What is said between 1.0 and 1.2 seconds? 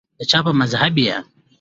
یی